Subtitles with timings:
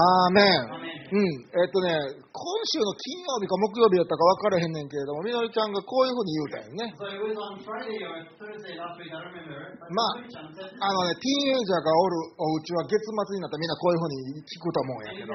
[0.00, 0.80] アーメン。
[1.10, 1.26] うん。
[1.26, 1.90] えっとね、
[2.30, 2.38] 今
[2.70, 6.94] 週の金曜日か木曜日だったか分からへんねんけれども、みのりちゃんがこういうふうに言うたんよね。
[9.90, 15.34] まあ、あのね、ティーンエイジャーがおるお家は月末になったらみんなこういうふうに聞くと思うんやけど。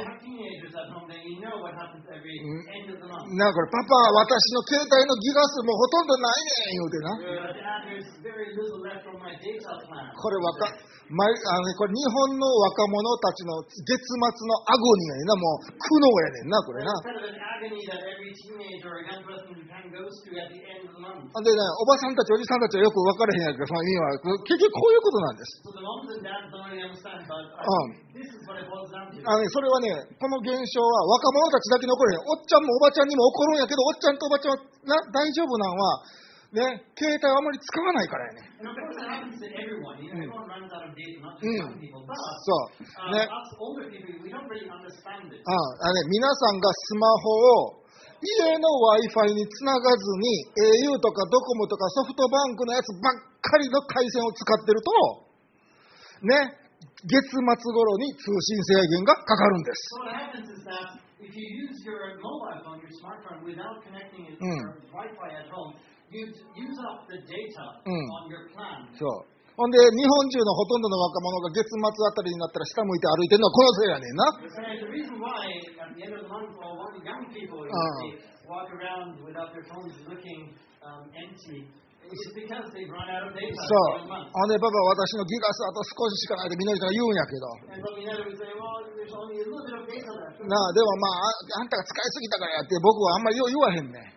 [3.35, 7.11] なんかこれ、パパ、私の携帯のギガ数もうほとんどないねん、言うてな。
[10.15, 10.71] これ分か
[11.06, 16.89] ま、あのこれ日本の若者たちの月末のアゴニーやねんな、もう苦悩やねんな、これな。
[21.45, 25.62] で、おばさんたち、おじさんたちはよく分からへんやけど、その意味は、結局こういうことなんです。
[27.62, 28.05] うん
[29.29, 36.24] あね、それはね、この現象は若者たちだけ残るへん、おっちゃんもおばちゃんにも起こるんやけど、おっちゃんとおばちゃんはな大丈夫なんは。
[36.55, 38.47] ね、携帯をあまり使わないからやね。
[41.43, 41.67] うん。
[41.67, 43.11] そう。
[43.11, 43.27] ね。
[45.43, 47.83] ああ、ね、皆さんがスマホを
[48.23, 48.71] 家の
[49.03, 50.47] Wi-Fi につながずに
[50.87, 55.27] au とかドコモとかソフトバンクのやつばっかりの回線を使ってると、
[56.23, 56.55] ね、
[57.03, 59.91] 月末頃に通信制限がかかるんです。
[64.40, 64.72] うん。
[68.96, 69.36] そう。
[69.56, 74.24] ほんで、日本中のほとんどの若者が月末あたりになったら下向いて歩いてるのはこのせいやねんな。
[83.56, 84.12] そう。
[84.12, 87.50] ほで、パパは私のギガスあと少ししかないでみんなち言うんやけど。
[90.46, 94.15] なあ、でもまあ、あんたが使いすぎたからやって僕はあんまり言わへんねん。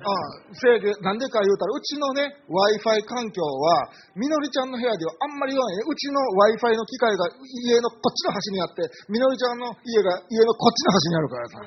[0.00, 0.16] ああ
[0.56, 5.84] せいで、なんでか言うたら、うちのね、Wi-Fi 環境は、みのりちゃんの部屋ではあんまり言わないね。
[5.88, 6.16] うちの
[6.48, 7.28] Wi-Fi の機械が
[7.68, 11.60] 家のこっちの端にあって、みのりちゃんの家が家のこっちの端にあるからさ。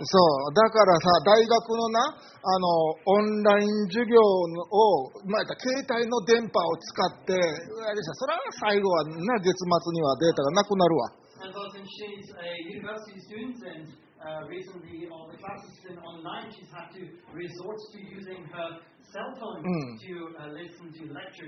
[0.00, 0.16] そ
[0.48, 2.66] う、だからさ、大学のな、あの
[3.04, 11.12] オンライン授業を、また携帯の電波を使って、あれさそれは最後はな、月末にはデータがなくなるわ。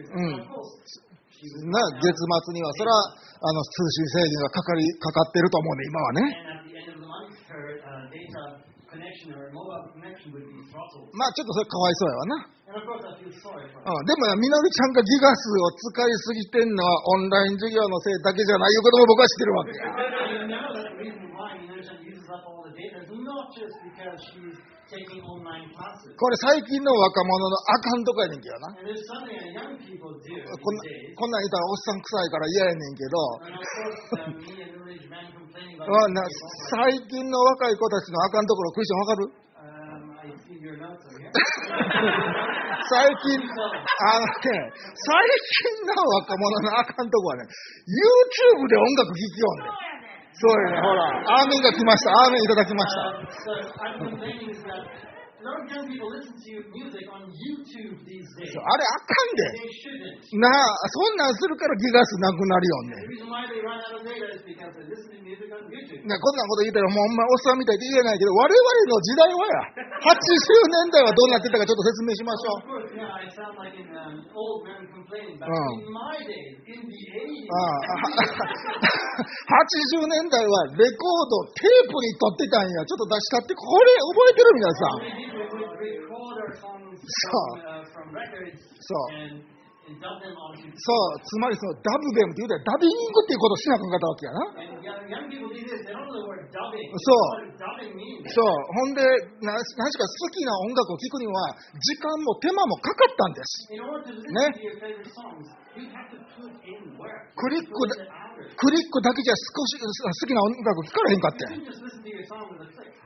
[0.08, 0.40] うん。
[1.68, 3.02] な月末にはそれは
[3.42, 6.22] あの通信制限がかか,りかかってると思うね、今はね。
[11.12, 12.48] まあちょっとそれかわいそうやわな。
[13.84, 19.76] うん、でも、みなみちゃんがギガ数を使いすぎてんのはオンライン授業のせいだけじゃないいうことも僕は知ってるわけ。
[26.16, 28.68] これ最近の若者のあかんとこやねんけどな。
[30.60, 30.82] こんな,
[31.28, 33.16] んな言ったらおっさん臭いから嫌やねんけど。
[36.70, 39.32] 最近の若い子たちのあかんところクリスチャンわかる？
[42.92, 45.08] 最近 あの、ね、最
[45.72, 47.44] 近の若者のあかんとこはね、
[47.88, 49.91] YouTube で音楽聴きようねん。
[50.34, 53.02] そうやね、ほら、アーメンが来ました、アーメンいただきました。
[53.02, 55.11] Um, so
[58.62, 59.42] あれあかんで。
[60.38, 60.54] なあ、
[60.88, 62.96] そんなんするからギガスなくなるよね。
[66.18, 69.66] こんなこと言ったら、もうおおっさんみたいで言えないけど、我々の時代はや、
[70.14, 70.14] 80
[70.86, 72.86] 年代はどうなってたかちょっと説明しましょう。
[75.42, 75.82] うん、
[79.50, 84.86] 80 年代はレコード、テープに撮ってたんや、ちょっと出したって、これ覚えてる皆さ。
[87.02, 87.64] そう。
[88.80, 89.52] そう。
[90.78, 91.20] そう。
[91.26, 94.46] つまりそのダブベムって言うたらダビングっていうことをしなくなったわけやな。
[97.02, 97.50] そう。
[98.30, 98.46] そう。
[98.46, 99.02] ほんで、
[99.42, 101.50] 何しか好きな音楽を聴くには
[101.82, 103.66] 時間も手間もかかったんです。
[104.30, 104.54] ね。
[105.72, 109.88] クリック,だけじゃ少し好
[110.28, 111.46] きな音楽聞かれへんかって。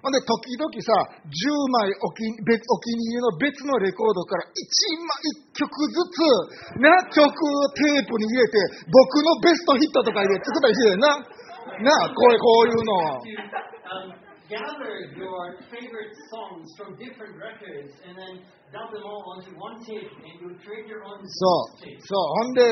[0.03, 0.93] ほんで、時々さ、
[1.23, 4.51] 10枚お気,に入りの別のレコードから1
[4.99, 5.15] 枚
[5.55, 7.23] 1曲ずつ、な、曲
[7.75, 8.59] テープに入れて、
[8.91, 11.07] 僕のベストヒットとか入れて作ったりしてな。
[11.17, 14.23] な、こういう,こういうの。
[14.47, 14.55] を。
[14.55, 18.39] To, um, gather your favorite songs from different records and then
[18.71, 21.47] dump them all onto one tape and you create your own そ
[21.83, 22.63] う.そうほんで.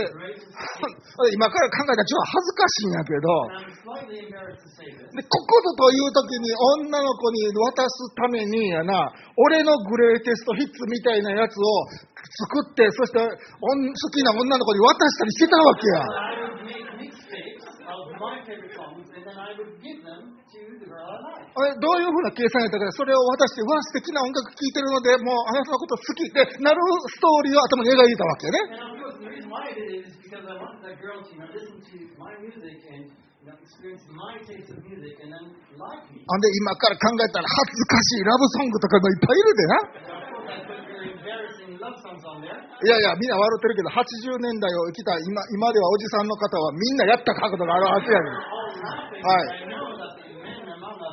[1.34, 3.26] 今から考えたらちょっと恥ずかしいんやけど.
[5.14, 13.26] でここぞという時に女の子に渡すためにやな俺のグレイテストヒッツみたいなやつを作ってそして好
[14.10, 16.00] きな女の子に渡したりしてたわけや
[21.54, 28.58] あどういうふな計算やったかそれを渡してわ素敵な音楽聴いてるのでもうあなたのこと好きでなるストーリーを頭に描いたわけね。
[36.26, 39.78] あんで今から考えたら恥ずかしいラブソングとかがいっぱいいるでな。
[42.82, 48.32] いやいや、みんな笑ってるけど、80年代を生きた今,今ではおじさんの方はみんなやった角度があるはずやねん。
[48.32, 50.23] はい。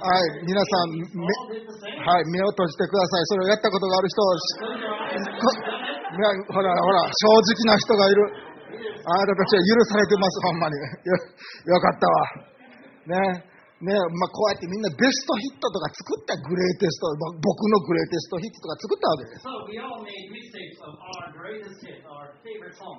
[0.01, 3.25] はい皆さん目はい目を閉じてください。
[3.30, 4.18] それをやったことがある人
[6.50, 8.25] ほらほら正直な人がいる。
[9.01, 10.77] あなたたちは許されてますほんまに。
[10.77, 10.86] よ
[11.74, 12.18] よかったわ。
[13.13, 13.45] ね。
[13.81, 19.49] ねまあ、こうやってみんなベストヒットとか作ったグレイテストぼ僕のグレイテストヒットとか作ったわけです
[22.71, 22.77] So.
[22.77, 22.93] そう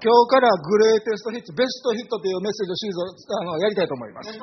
[0.00, 4.38] 今日からグレイテストヒットベストヒットというメッセージシリーズをあのやりたいと思います so.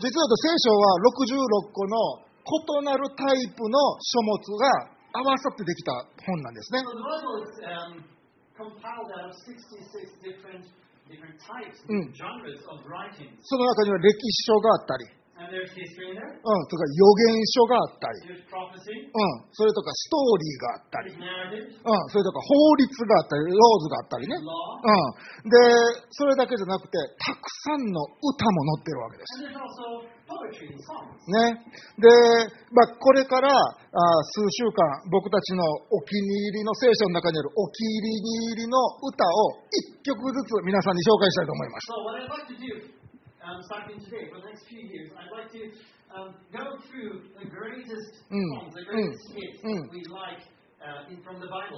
[0.00, 5.92] 実はと聖書は66個の異なるタイプの書物が合わさってできた
[6.26, 6.84] 本なんですね So
[13.42, 24.38] その中には歴史書があったり、うん、とか予言書があったり、うん、それとかストーリーがあったり、うん、それとか法律があったり、ローズがあったりね。
[24.38, 25.58] うん、で、
[26.14, 29.42] それだけじゃなくて、たくさんの歌も載ってるわけです。
[31.34, 31.66] ね。
[31.98, 32.06] で、
[32.70, 33.74] まあ、これからあ
[34.38, 41.90] 数週間、僕たちのお気に入りの聖書の中にあるお気に入りの歌を一曲ずつ皆さんに紹介したいと思います。
[41.90, 41.98] So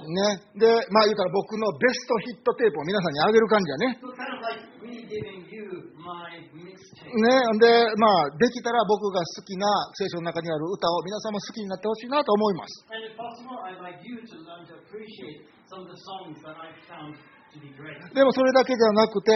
[0.03, 3.99] ね、で、まあ言うたら僕のベストヒットテープを皆さんにあげる感じだね。
[7.07, 7.67] ね、で、
[7.99, 12.83] まあ、できたら僕が好きな聖書の中にある歌を皆さんも好きになってほしいなと思います。
[18.13, 19.31] でもそれだけではなくて、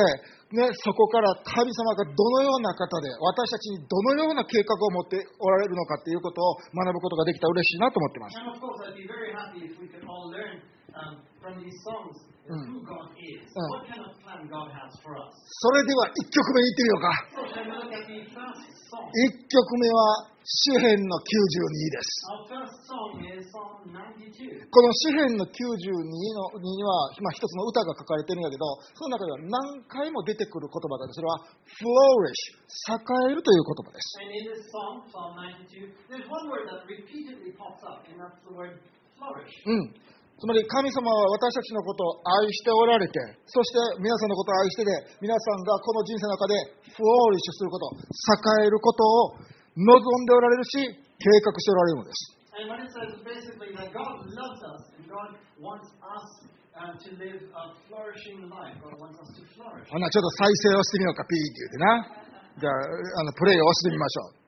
[0.51, 8.35] ね、そこから神様がどのような方で、私たちにどのような計画を持っておられるのかということを学ぶことができたら嬉しいなと思っています。
[15.41, 17.09] それでは1曲目いってみようか。
[18.93, 21.25] 1曲目は詩編の92
[21.89, 22.25] です。
[24.69, 31.41] この詩編の92のには一、ま、つの歌が書かれてるんだけどその中では何回も出てくる言葉だそれは
[31.77, 32.53] 「flourish」
[33.29, 34.17] 「栄える」という言葉です。
[40.39, 44.91] つまり神様は私たちのことを愛しておられて、そして皆さんのことを愛してで、
[45.21, 46.55] 皆さんがこの人生の中で
[46.97, 47.93] フォーリッシュすること、
[48.63, 49.37] 栄えることを
[49.77, 50.81] 望んでおられるし、
[51.21, 52.41] 計画しておられるのです。
[60.09, 62.21] ちょっと再生をしてみようか、ピーって言ってな。
[62.59, 64.41] じゃあ、あのプレイを押してみましょう。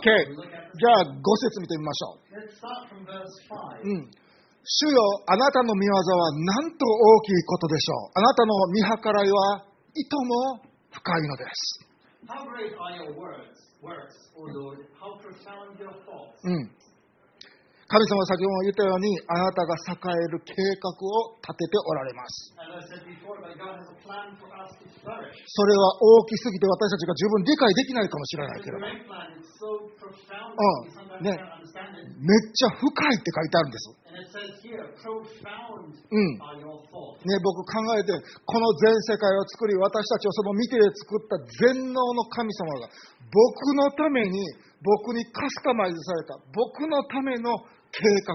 [0.00, 2.24] ok、じゃあ、5節見てみましょう。
[4.64, 4.96] 主よ
[5.28, 6.00] あなたの見業は
[6.40, 8.16] なと大きいことでしょう。
[8.16, 9.60] あなたの見計らいは
[9.92, 11.84] いとも深いのです。
[17.84, 22.56] 神様は先ほども言ったようにあなたが栄える計画を立てておられます。
[25.44, 28.88] それは大きすぎて私たちが十分理解できないかもしれないけど、め
[32.32, 33.92] っちゃ深いって書いてあるんです。
[36.10, 36.38] うん。
[37.26, 38.14] ね、僕考えて、
[38.46, 41.38] この全世界を作り、私たちをその見て作った
[41.74, 42.88] 全能の神様が、
[43.26, 44.38] 僕のために、
[44.82, 47.58] 僕にカスタマイズされた、僕のための
[47.90, 48.34] 計画、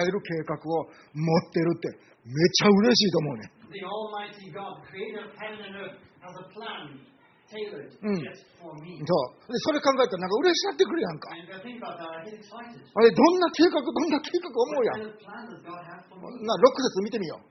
[0.00, 1.88] 栄える計画を持ってるって、
[2.24, 3.52] めっちゃ嬉しいと思うね。
[8.04, 9.14] うん、そ,
[9.48, 11.32] うでそれ考えたらなんか嬉しなってくるやんか。
[12.92, 15.16] あれ、どんな計画、どんな計画思うやん。
[16.44, 17.48] な6節見てみよう。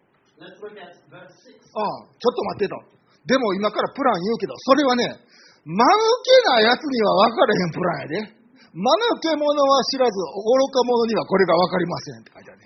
[1.81, 2.77] あ、ちょっと待ってと。
[3.25, 5.17] でも今からプラン言うけど、それはね、
[5.65, 5.89] 間抜
[6.21, 8.37] けなやつには分からへんプランやで。
[8.77, 10.21] 間抜け者は知らず、愚
[10.69, 12.61] か者にはこれが分かりませんって書いてある。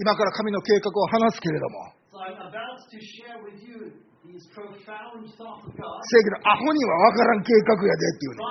[0.00, 2.24] 今から神の計画を話すけれども、正
[6.16, 8.48] 義のアホには分からん計画やでっていうの。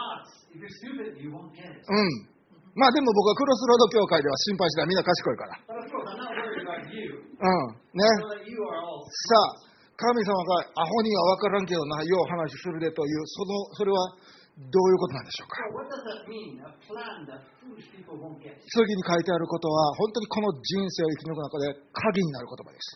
[1.89, 2.29] うん。
[2.77, 4.85] まあでも僕はクロスロード教会では心配して。
[4.85, 5.57] みんな賢いから。
[5.65, 7.73] うん。
[7.73, 8.05] ね。
[9.09, 9.65] さあ、
[9.97, 14.13] 神様がアホには分からんけどな、よう話するでという、そ,のそれは。
[14.55, 15.59] どういうことなんでしょうか？
[18.71, 22.95] 次に書いてあることは、本当にこの人生を生き抜く中で鍵になる言葉です。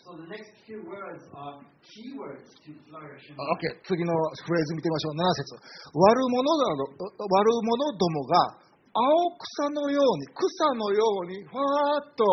[3.76, 5.20] ー、次のフレーズ見てみましょう。
[5.20, 6.88] 7節悪者など
[7.28, 8.56] 悪者どもが
[8.96, 12.24] 青草のように、草のように、ふわーっと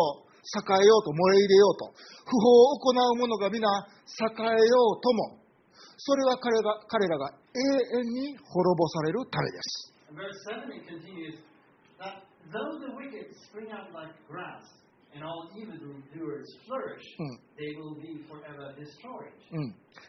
[0.57, 1.91] 栄えようと、燃え入れようと、
[2.25, 5.37] 不法を行う者が皆栄えようとも、
[5.97, 7.59] それは彼,が彼らが永
[7.99, 9.93] 遠に滅ぼされるためです。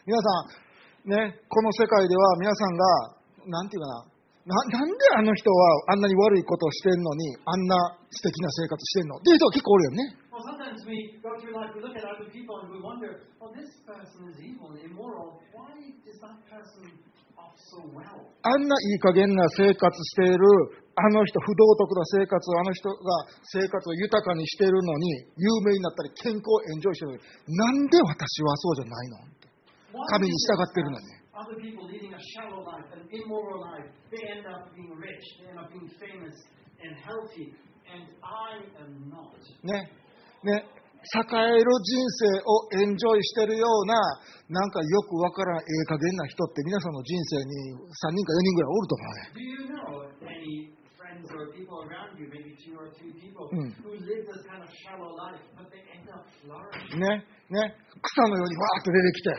[0.05, 2.85] 皆さん、ね、この世界では皆さんが、
[3.47, 4.05] なんていうかな、
[4.45, 9.17] な,なんであの人はあんなに悪いことをしてるのに、あんな素敵な生活してるの？
[9.17, 10.15] っていう人は結構おるよね。
[10.39, 13.67] Well, sometimes we go through life, we look at other people and we wonder, well, this
[13.83, 15.43] person is evil and immoral.
[15.51, 16.95] Why is that person
[17.35, 18.23] off so well?
[18.47, 20.39] あんないい加減な生活している、
[20.95, 27.19] あの人、不道徳な生活を、あの人が生活を豊かにしているのに、有名になったり、健康をエンジョイしてるのに、
[27.59, 29.17] なんで私はそうじゃないの
[30.07, 31.19] 神に従ってるのに。
[31.35, 35.59] Other people leading a shallow life, an immoral life, they end up being rich, they end
[35.59, 36.31] up being famous
[36.79, 37.51] and healthy,
[37.91, 39.35] and I am not.
[39.63, 39.91] ね、
[40.43, 43.95] ね、栄える人生をエンジョイしているような、
[44.49, 49.49] なんかよく分からん、ええ加減な人って、皆さんの人生に3人か4人ぐらいおるとかね。
[57.49, 59.33] ね、草のようにわーっと出てきて、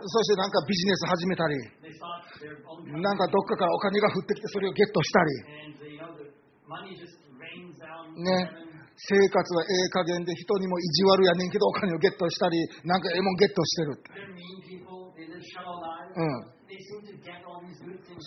[0.00, 1.54] そしてなんかビジネス始めたり、
[2.96, 5.30] なんかどっかからお金が降ってきてそれをゲットしたり、
[8.24, 8.50] ね、
[8.96, 13.96] 生活はええ加減で人にも意地悪やねんけどお金をゲットしたりなんかええもんゲットしてる、う
[16.24, 16.28] ん、
[18.16, 18.24] そ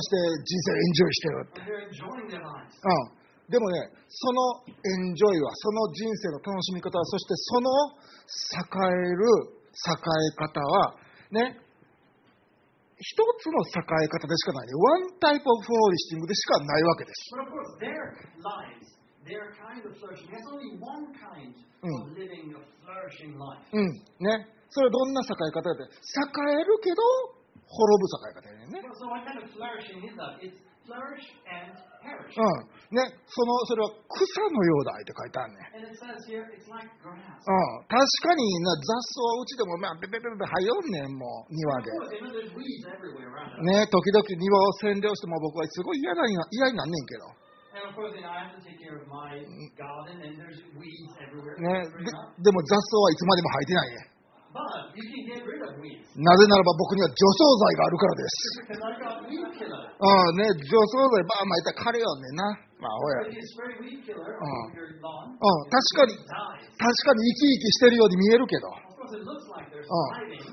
[0.00, 1.48] して人生エンジョイしてる、
[2.84, 3.10] うん、
[3.48, 4.72] でもねそのエ
[5.08, 7.72] ンジョイはその人生の楽しみ方はそしてその
[8.60, 9.24] 栄える
[9.72, 11.00] 栄え方は
[11.32, 11.56] ね
[13.00, 14.76] 一つの栄え方でしかないね。
[14.76, 17.30] ワンタイプオフォーリスティングでしかないわけです。
[23.72, 23.92] うん。
[24.24, 24.48] ね。
[24.70, 25.88] それはどんな栄え方かって、栄
[26.56, 27.02] えるけど、
[27.66, 28.80] 滅ぶ栄え方やね。
[32.30, 32.96] うん。
[32.96, 33.06] ね。
[33.28, 35.62] その、それは草のようだって書いてあるね。
[37.46, 37.86] うん。
[37.86, 41.92] 確かにな、雑草はうちでも、まあ、べべべべ、はよんねん、もう、庭で。
[43.62, 43.86] ね。
[43.86, 47.49] 時々庭を占領しても、僕はすごい嫌,な嫌になんねんけど。
[51.60, 52.10] ね、で,
[52.42, 54.10] でも雑草はいつまでも入ってないね。
[54.50, 58.66] なぜならば僕には除草剤があるからです。
[60.02, 62.58] あね、除草剤ばあ巻いたら枯れよねな。
[62.82, 63.30] まあ、おや。
[65.70, 68.66] 確かに、確かに生き生きしてるように見えるけど。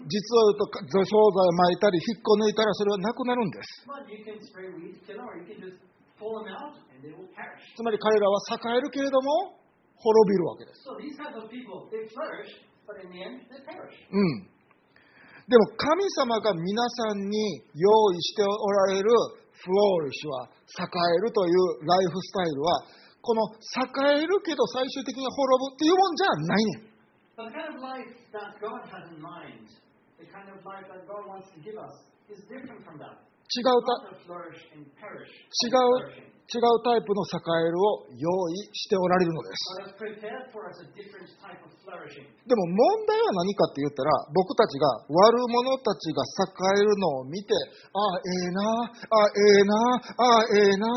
[0.05, 3.81] 実は言う、除草剤を巻いたり、引っこ抜いたらそれはなくなるんです。
[7.75, 9.57] つまり彼らは栄えるけれども
[9.97, 10.81] 滅びるわけです。
[14.11, 14.49] うん、
[15.49, 19.09] でも神様が皆さんに用意しておられる
[19.57, 22.85] フローリッシュは栄えるというライフスタイルは
[23.21, 23.43] この
[24.15, 26.87] 栄えるけど最終的に滅ぶっていうもんじゃないねん。
[33.47, 33.79] 違う,
[36.83, 39.75] タイプの栄えエを用意しておられるのです。
[42.47, 49.75] でも問題は何かって言ったら僕たちが悪者たちが栄えるのを見てああええ、なああええ、な
[50.15, 50.87] あええ、な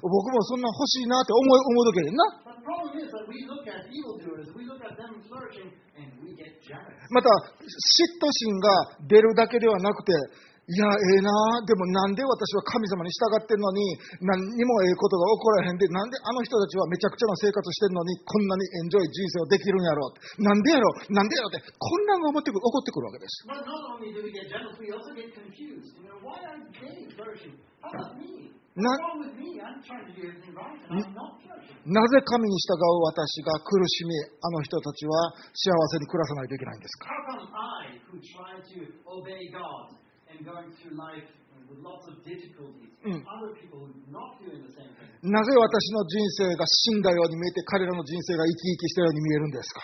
[0.00, 2.24] 僕もそんな欲しいなって思う,思うだけでんな。
[7.10, 10.12] また嫉妬心が出るだけではなくて
[10.66, 11.30] いや、ええ、な、
[11.62, 13.86] でもなんで私は神様に従ってるのに、
[14.18, 23.46] 何にもええことが起こらへんで、なんであの人たちはめちゃくちゃな生活してるのに、こんなにエンジョイ人生をできるんやろう、なんでやろう、なんでやろうって、こんなのが起こってくるわけです。
[28.74, 28.90] な,
[32.10, 37.06] ぜ神に従う私が苦しみ、あの人たちは幸せに暮らさないといけないんですか？
[45.22, 49.80] なぜ私の人生が死んだように見えて彼らの人生が生き生きしたように見えるんですか？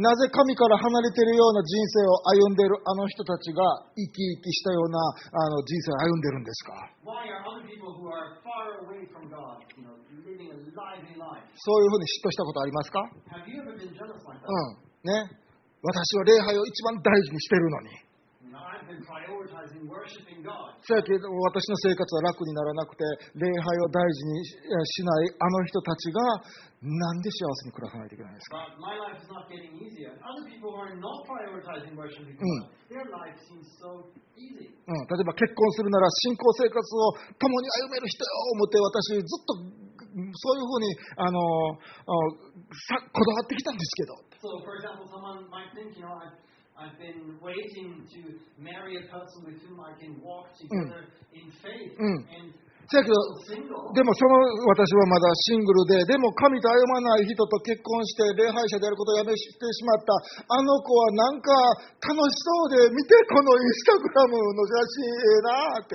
[0.00, 3.60] なぜ神から離れているような人生を歩んでいるあの人たちが
[3.92, 6.72] 生き生きしたようなあの人生を歩んでいるんですか？
[11.52, 13.00] そういうふうに嫉妬したことありますか、
[14.40, 14.80] うん。
[15.04, 15.28] ね、
[15.82, 18.10] 私は礼拝を一番大事にしてるのに。
[20.82, 23.04] そやけど私の生活は楽にならなくて
[23.38, 26.20] 礼拝を大事にしないあの人たちが
[26.82, 28.66] 何で幸せに暮らさないといけないんですか、
[34.88, 39.54] うん、例えば結婚するなら信仰生活を共に歩める人よ思って私ずっと
[40.34, 41.38] そういうふうにあの
[42.88, 44.30] さこだわってきたんですけど。
[52.90, 53.06] せや
[53.94, 54.34] でもその
[54.66, 59.54] 私はまだシングルで、でも神と歩まない人と結婚して礼拝者であることをやめてし
[59.86, 60.10] まった、
[60.50, 61.54] あの子はなんか
[62.02, 65.94] 楽しそうで、見て、このインスタグラムの写真、ええなって。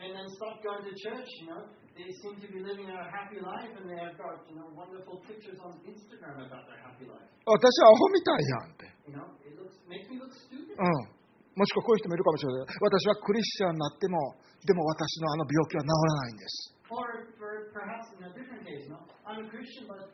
[0.00, 3.36] And then stopped going to church, you know, they seem to be living a happy
[3.36, 7.28] life and they have got, you know, wonderful pictures on Instagram about their happy life.
[7.44, 10.72] 私はアホみたいやんって You know, it looks makes me look stupid.
[10.72, 11.20] うん。
[11.60, 12.66] もしくはこういう人もいるかもしれない。
[12.80, 14.16] 私はクリスチャンになっても、
[14.64, 16.80] でも私のあの病気は治らないんです。
[16.88, 20.10] Or for perhaps in a different case, know, I'm a Christian, but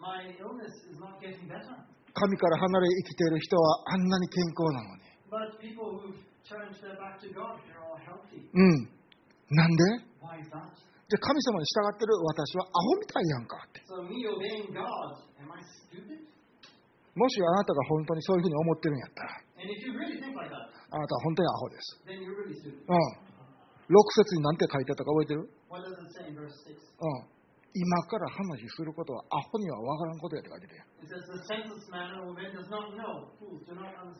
[0.00, 1.76] my illness is not getting better.
[2.16, 5.04] 神から離れ生きている人はあんなに健康なのに。
[5.28, 6.16] But people who've
[6.48, 8.48] turned their back to God, they're all healthy.
[8.54, 8.97] うん。
[9.50, 10.04] なんで？
[11.08, 13.80] じゃ神様に従ってる私はアホみたいやんかって。
[17.16, 19.40] もしあなたが本当にそういうふうに思ってるんやったら、
[20.92, 21.96] あなたは本当にアホです。
[22.86, 22.94] う。
[23.88, 25.48] 6節に何て書いてあったか覚えてる？
[27.00, 27.26] うん。
[27.72, 30.68] 今から話することはアホにはわからんことやって書いて。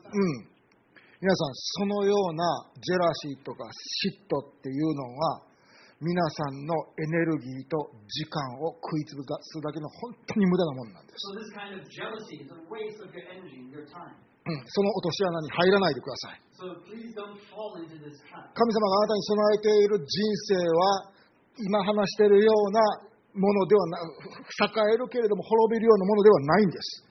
[0.09, 0.58] うん。
[1.19, 2.47] 皆さん、そのような
[2.79, 5.43] ジェラシーとか嫉妬っていうのは、
[5.99, 11.19] 皆さんのエネルギーと時間を食いつぶすだけの本当に無駄なものなんです。
[14.47, 16.41] その落とし穴に入らないでください。
[16.55, 16.71] So.
[16.71, 16.87] 神
[18.71, 20.07] 様があなたに備えている人
[20.47, 21.11] 生は、
[21.59, 23.08] 今話しているような
[23.39, 23.87] ものでは、
[24.67, 27.07] 栄えるけれども滅びるようなものではないんです。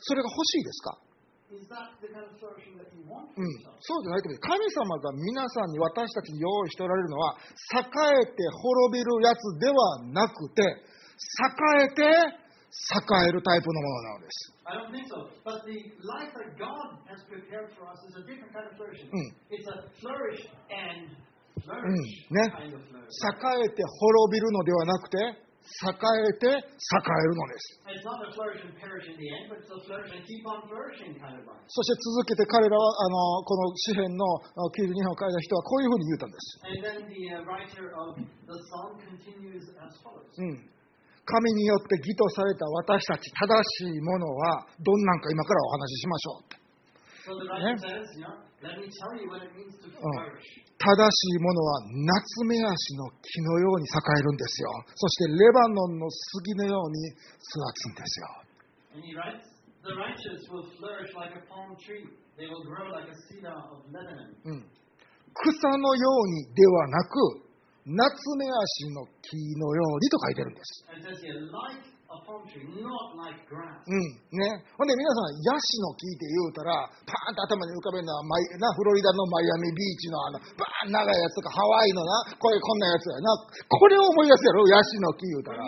[0.00, 0.98] それが欲しいですか
[1.48, 3.48] ？Is that the kind of that you want うん、
[3.80, 7.36] そうじゃないと神様が皆さんに私たちに用意しておられるのは
[7.72, 7.88] 栄
[8.20, 10.76] えて滅びるやつではなくて栄
[11.84, 14.52] えて栄えるタイプのものなのです。
[23.08, 25.18] 栄えて滅びるのではなくて、
[25.84, 27.76] 栄えて栄えるのです。
[31.68, 34.24] そして続けて彼らはあのこの詩篇の
[34.72, 36.60] 92本書いた人はこういうふうに言うたんです。
[41.28, 43.52] 神によって義とされた私たち正
[43.84, 46.56] しいものはどんなんか今からお話ししましょう。
[50.80, 51.84] 正しいものは
[52.16, 54.72] 夏目足の木のように栄えるんですよ。
[54.96, 57.20] そしてレバノンの杉のように育
[57.76, 58.48] つんですよ。
[65.34, 67.47] 草のようにではなく、
[67.88, 70.84] 夏目足の木のようにと書いてるんです。
[73.84, 74.40] うん。
[74.40, 74.64] ね。
[74.80, 80.40] ほんで、皆さん、ヤシの木って言うたら、パーンと頭に浮かべるのはマイ、な、フロリダのマイアミビーチのあの、
[80.88, 83.28] 長いやつとか、ハワイのな、これこんなやつやな。
[83.44, 85.60] これを思い出すやろ、ヤシの木言うたら。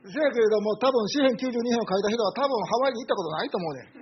[0.00, 4.00] そうやけれども、多分、紙幣92編を書いた人は、多分、ハワイに行ったことないと思うね。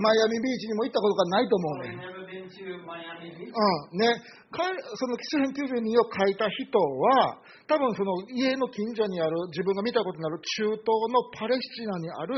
[0.00, 1.92] マイアミビーチにも行ったことがないと思うね。
[3.52, 4.08] うん、
[4.96, 12.34] その詩編92を書いた人は、多分その家の近所にある、自分が見たことのある中東のパレスチナにある、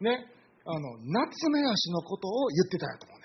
[0.00, 0.26] ね、
[0.64, 3.17] あの、夏目足のことを言ってたやと思う。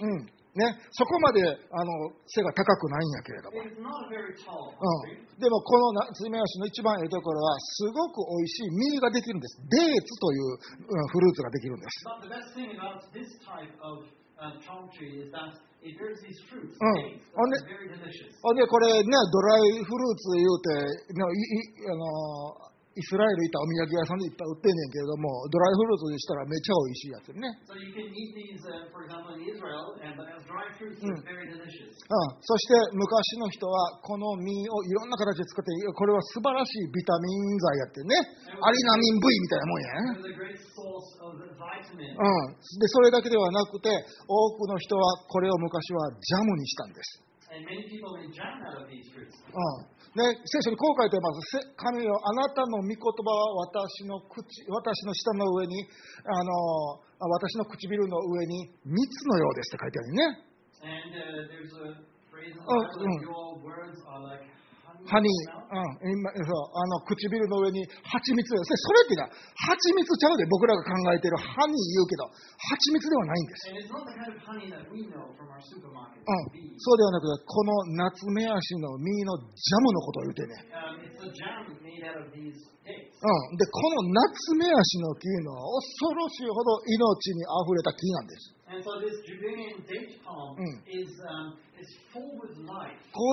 [0.00, 0.26] うん。
[0.54, 3.58] ね、そこまであの背が高くないんやけれども、
[5.34, 9.58] でもこの水面足の一番ええところはすごくおいしい実ができるんです。
[9.66, 10.54] デーツという
[11.10, 12.06] フルーツができるんです。
[18.46, 20.70] ほ、で,これねドライフルーツ言うて
[21.10, 31.10] いいあのイスラエル行ったお土産屋さんでいっぱい売ってんねんけれどもドライフルーツにしたらめっちゃ美味しいやつね、So these, uh, example, Israel, and Mm.
[31.10, 31.18] うん、
[32.40, 38.14] そして昔の人はこの実をいろんな形で作ってこれは素晴らしいビタミン剤やってね。
[38.62, 39.90] アリナミン V みたいなもんや.
[42.14, 43.90] うん、でそれだけではなくて
[44.28, 47.22] 多くの人はこれを昔はジャムにしたんです.
[49.54, 49.58] う
[49.90, 51.58] んね、聖書にこう書いてます。
[51.58, 55.82] せ神よあなたの御言葉は私の口私の舌の上に
[56.24, 60.54] あのあ私の唇の上に蜜のようですって書いてあるね。
[60.84, 62.14] And uh,
[65.04, 65.36] 歯に、うん、
[66.12, 69.36] 今そうあの唇の上に蜂蜜それ,それってな蜂
[69.96, 72.32] 蜜ちゃうで僕らが考えてるハ歯に言うけど蜂
[72.92, 73.68] 蜜ではないんです、
[76.76, 79.48] そうではなくこの夏目足の実のジャ
[79.80, 80.54] ムのことを言うてね、
[83.24, 88.52] うん、でこの夏目足の木の恐ろしいほど命にあふれた木なんです。
[88.74, 88.80] こ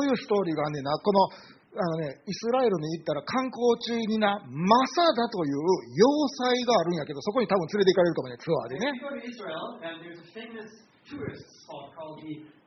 [0.04, 0.96] ういうストーリーがあんねんな。
[1.00, 1.30] この
[1.72, 5.56] あの、ね、イスラエルに行ったら観光中になマサダという
[5.96, 6.04] 要
[6.44, 9.12] 塞があるんやけどそこに多分連れて行かれると思うねツアーでね um,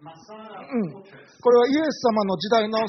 [0.04, 0.92] Mm.
[0.92, 1.40] Fortress.
[1.40, 2.88] これはイエス様の時代のもう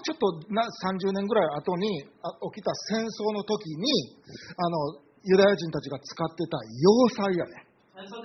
[0.00, 4.16] ちょっとな30年ぐらい後にあ起きた戦争の時に
[4.56, 8.16] あのユダヤ人たちが使ってた要塞やね And so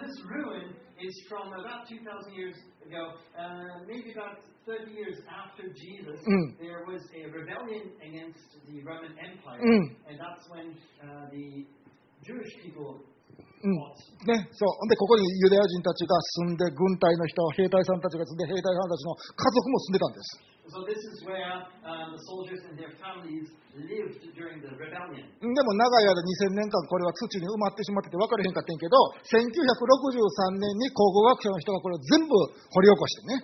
[14.30, 14.88] ね、そう。
[14.88, 20.49] でここにユダヤ人たちが住んで、軍隊の人、兵隊さんたちが住んで、兵隊さんたちの家族も住んでたんです。
[25.42, 32.34] でも長い間2000年間これは土に埋まってしまってて分からへんかったんけど1963年に考古学者の人がこれを全部
[32.74, 33.42] 掘り起こしてね。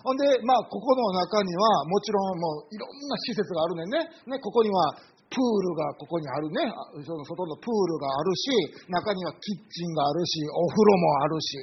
[0.00, 4.96] ほんで、まあ、ここの中にはもちろんもういろんな施設があるねね,ねここには
[5.30, 6.66] プールがここにあるね。
[6.66, 6.74] あ
[7.06, 8.50] その外のプールがあるし
[8.90, 11.62] 中にはキッチンがあるしお風呂もあるし。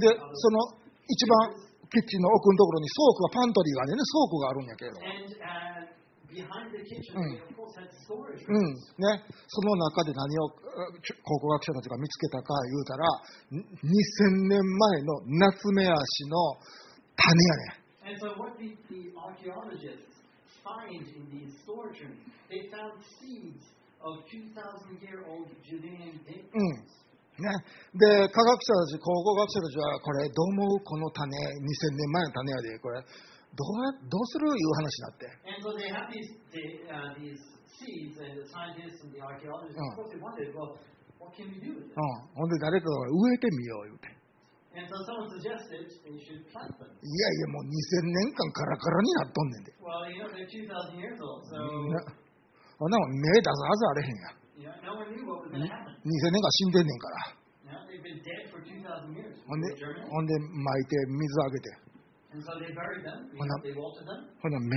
[0.00, 0.56] でその
[1.04, 1.52] 一番
[1.92, 3.92] キッチンの奥のところに倉庫がパントリーがね。
[3.94, 5.34] 倉庫があるんやけれど And uh,
[6.34, 6.34] Mm.
[6.34, 6.42] う.
[8.58, 10.58] んね、その中で何を考
[11.38, 13.06] 古学者たちが見つけたか言うたら
[13.54, 16.56] ん2000年前の夏目足の
[17.14, 17.62] 種やね。
[17.78, 20.12] ん And so what the, the archaeologists
[20.60, 22.20] find in these storage rooms,
[22.52, 23.64] they found seeds
[24.04, 24.52] of 2,000
[25.00, 26.84] year old Judean ん
[27.34, 27.50] ね、
[27.98, 37.40] で科学者たち考古学者たちはこれどう思うこの種2000年前の種やでこれどうやどうするいう話になって And so they have these, they, uh, these
[37.74, 39.82] seeds, and the scientists and the archaeologists, Mm.
[39.82, 40.78] of course, they wondered, well,
[41.18, 41.98] what can we do with う?
[41.98, 44.14] ん、ほんで誰かが植えてみよう言うて
[47.02, 49.70] いやいや、もう2000年間カラカラになっとんねんで。
[52.74, 54.34] そんなもん目出すはずあれへんや。
[56.02, 57.38] 2000年間死んでんねんから。
[60.10, 61.83] ほんで、巻いて水あげて。
[62.34, 62.42] こ,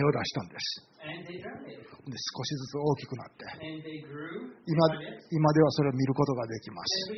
[0.05, 0.85] を出したんです。
[2.13, 3.45] 少しずつ大きくなって。
[4.67, 4.87] 今、
[5.31, 7.09] 今ではそれを見ることができます。
[7.09, 7.13] う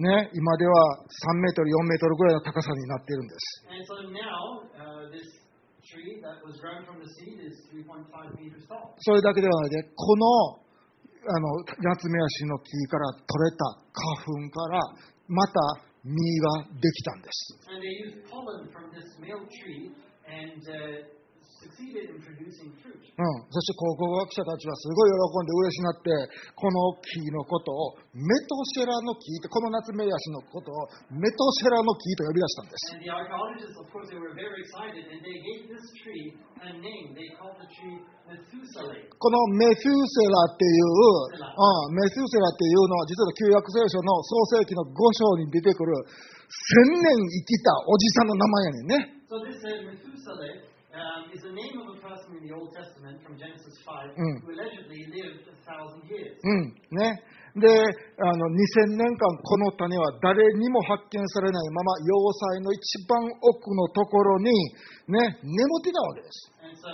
[0.00, 3.60] ね、今では3メートル、4メートルぐらいの高さになっているんです。
[9.04, 10.56] それだけではないで、この,
[11.28, 14.80] あの夏目足の木から取れた花粉から
[15.28, 15.52] また
[16.04, 17.58] 実ができたんです。
[23.12, 26.08] うん、そして考古学者たちはすごい喜んで嬉しって
[26.56, 32.96] この木のことをメトシェラの木とこの夏目ヤのことをメトシェラの木と呼び出したんです。
[39.20, 45.92] このメフーセラっていう、う、メフーセラっていうのは実は旧約聖書の創世紀の五章に出てくる
[46.48, 49.22] 千年生きたおじさんの名前やね。
[50.92, 54.44] Um, is the name of a person in the Old Testament from Genesis 5 Mm.
[54.44, 56.36] who allegedly lived a thousand years.
[56.42, 57.22] うんね
[57.56, 58.48] であの
[58.88, 64.48] 2000年間この種は誰にも発見されないまま要塞の一番奥のところに
[65.08, 66.88] ね眠ってたわけです And so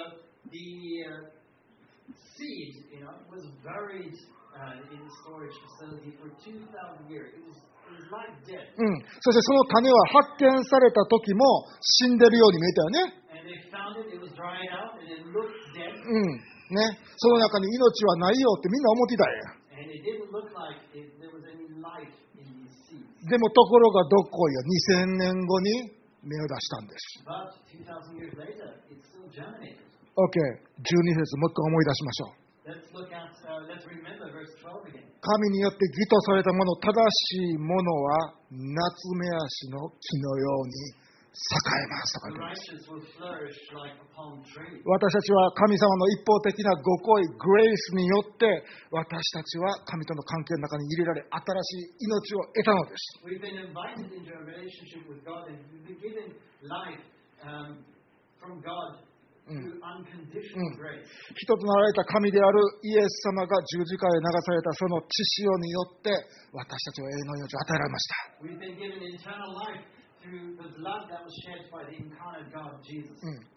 [0.51, 0.59] the
[1.07, 1.39] uh,
[2.35, 4.15] seed, you know, was buried
[4.57, 7.35] uh, in storage facility for 2,000 years.
[7.39, 7.59] It was,
[8.79, 13.19] うん、そしてその種は発見された時も死んでるように見えたよね。
[16.09, 19.59] うん、ね、その中に命はないよってみんな思っていたや
[23.29, 24.61] でもところがどこよ、
[24.95, 27.23] 2000年後に芽を出したんです。
[30.19, 30.35] OK、
[30.83, 32.49] 12節、もう一回思い出しましょう。
[35.21, 38.55] 神によって義とされたもの正しいものは夏
[39.19, 42.43] 目足の木のように栄えますか言
[44.83, 48.47] 私たちは神様の一方的なご恋グレイスによって
[48.91, 53.23] 私たちは神との関係の中に入れられ新しい命を得たのです。
[59.49, 65.09] 一つなられた神であるイエス様が十字架へ流されたその血
[65.41, 66.13] 潮によって
[66.53, 68.15] 私たちは永遠の命を与えられました。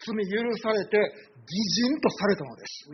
[0.00, 2.88] 罪許されて擬人とされたのです。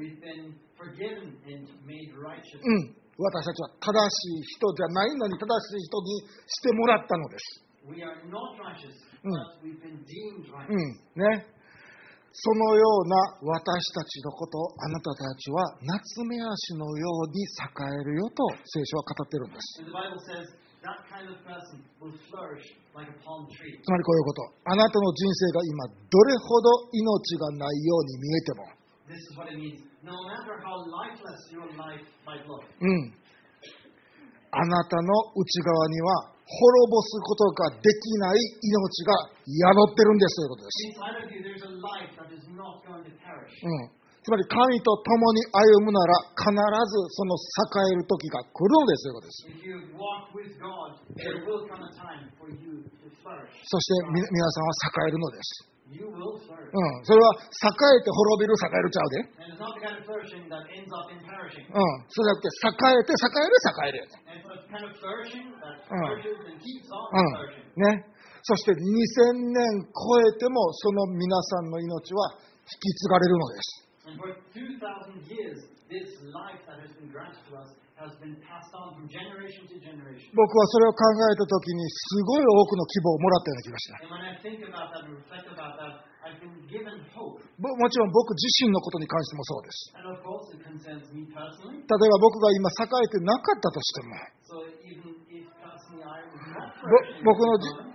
[3.18, 7.62] 私たちは正しい人じゃないのに正しい人にしてもらったのです。
[11.14, 11.46] ね、
[12.38, 13.58] そのような私
[13.94, 17.50] たちのこと、あなたたちは夏目足のように栄
[17.82, 19.82] えるよと聖書は語っているんです。
[23.82, 24.54] つまりこういうこと。
[24.70, 27.02] あなたの人生が今どれほど命
[27.42, 28.70] がないように見えても。
[32.78, 33.18] うん。
[34.54, 39.12] あなたの内側には滅ぼすことができない命が
[39.44, 40.80] 宿ってるんですということです。
[44.24, 46.56] つまり神と共に歩むなら必ず
[47.16, 49.48] その栄える時が来るんですということです。
[53.64, 55.68] そして皆さんは栄えるのです。
[57.08, 59.24] それは栄えて滅びる栄えるちゃうで。
[62.08, 64.04] それじゃなくて栄えて栄える栄える。
[67.76, 68.04] ね、
[68.42, 72.36] そして2000年超えてもその皆さんの命は
[72.68, 73.87] 引き継がれるのです。
[80.36, 83.98] 僕はそれを考えた時にすごい多くの希望をもらったような気がした。
[87.58, 89.90] もちろん僕自身のことに関してもそうです。
[91.88, 94.14] 例えば僕が今栄えてなかったとしても、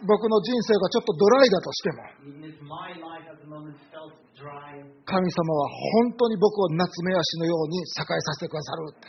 [0.03, 2.03] 僕の人生がちょっとドライだとしても、
[5.05, 9.07] 神様は本当に僕を夏目足のように栄えさせてくださるって。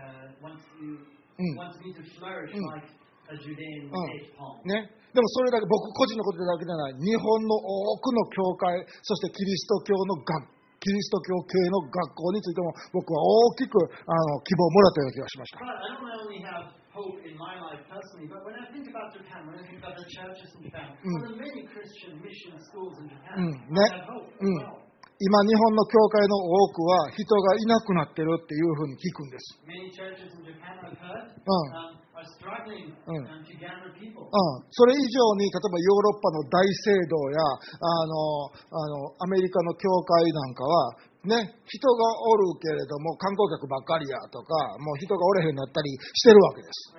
[0.00, 0.40] Uh,
[1.40, 1.46] Mm.
[1.46, 1.56] Mm.
[1.56, 2.88] Mm.
[4.66, 4.90] ね。
[5.14, 6.94] でもそれだけ、僕個人のことだけじゃない。
[6.98, 10.50] 日本の多くの教会、そしてキリスト教の学、
[10.82, 15.58] キリスト教系の学校についても僕は大きくあの希望をもらったような気がしました。
[17.00, 20.04] Hope in my life personally, but when I think about Japan, when I think about the
[20.04, 21.32] churches in Japan, Mm.
[21.32, 23.56] the many Christian mission schools in Japan, Mm.
[23.56, 24.60] I have hope as Mm.
[24.60, 24.84] well.
[25.20, 29.60] 今日本の教会の多くは人がいなくなってるっていうふうに聞くんです。
[29.64, 29.68] Mm.
[29.68, 29.92] um,
[33.04, 33.16] Mm.
[33.16, 34.24] um, gather people.
[34.24, 37.36] うん、それ以上に、例えばヨーロッパの大聖堂や
[37.80, 46.96] あのあのアメリカの教会なんかは、ね、人がおるけれども観光客ばっかりやとかもう人がおれへんなったりしてるわけです。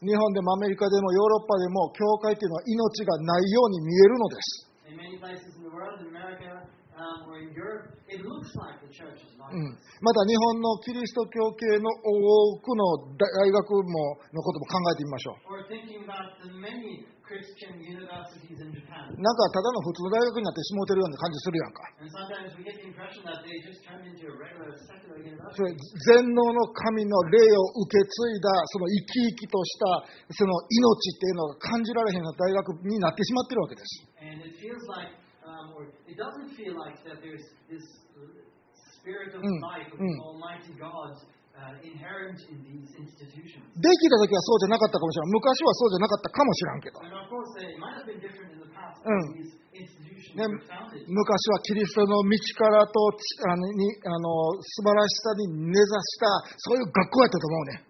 [0.00, 4.72] 日本でもアメリカでもヨーロッパでも教会というのは命がないように見えるのです。
[10.00, 15.56] また日本のキリスト教系の多くの大学ものことも考えてみましょう。
[19.18, 21.80] なんかただの普通の大学になってしもうてるような感じするやんか。
[25.56, 30.06] それ全能の神の霊を受け継いだその生き生きとした
[30.38, 34.06] その命っていうのが感じられへんような大学になってしまってるわけです。
[43.76, 45.36] できたときはそうじゃなかったかもしれない。
[45.36, 47.00] 昔はそうじゃなかったかもしれんけど。
[51.08, 57.84] 昔はキリストの道からとあの素晴らしさに根ざしたそういう学校やったと思うね。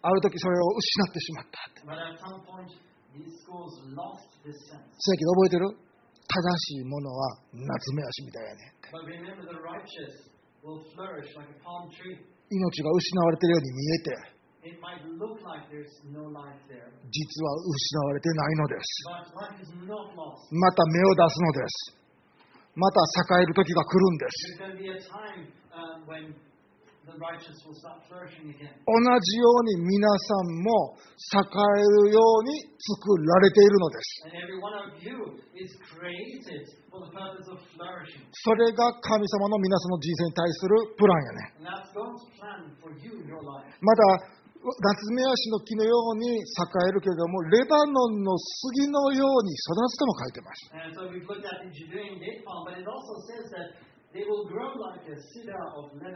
[0.00, 1.58] ある時それを失ってしまった。
[3.14, 5.70] そやど覚えてる？
[5.70, 8.74] 正しいものは夏目足みたいやね。
[12.50, 14.16] 命が失われてるように見えて。
[17.04, 18.82] 実は失われてないのです。
[20.50, 21.94] また目を出すのです。
[22.74, 23.00] また
[23.36, 24.58] 栄える時が来るんです。
[28.88, 34.24] 同じように皆さんも栄えるように作られているのです。
[38.32, 41.52] それが神様の皆さんの人生に対するプランやね。
[43.84, 44.32] また、
[44.64, 46.40] 夏目足の木のように栄
[46.88, 50.72] えるけれども、レバノンの杉のように育つとも書いてます。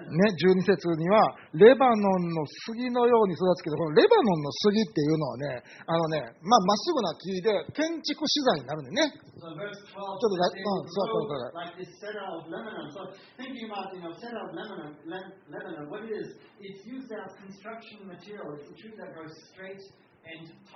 [0.06, 1.18] ね、12節には
[1.50, 9.18] レバノンの杉のように育つけどこのレバノンの杉っていうのはねあのねまあ、っすぐな木で建築資材になるのね。
[9.38, 11.18] So、12, ちょっとだ、うん、座っ